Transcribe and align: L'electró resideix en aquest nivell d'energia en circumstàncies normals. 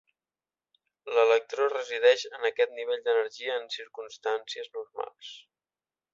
L'electró 1.17 1.67
resideix 1.73 2.23
en 2.39 2.47
aquest 2.49 2.73
nivell 2.79 3.05
d'energia 3.09 3.59
en 3.61 3.69
circumstàncies 3.77 4.73
normals. 4.79 5.33